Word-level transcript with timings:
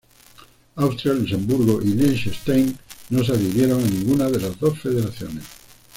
Austria, 0.77 1.13
Luxemburgo 1.13 1.79
y 1.83 1.93
Liechtenstein 1.93 2.75
no 3.11 3.23
se 3.23 3.33
adhirieron 3.33 3.83
a 3.83 3.87
ninguna 3.87 4.31
de 4.31 4.39
las 4.39 4.59
dos 4.59 4.79
federaciones. 4.79 5.43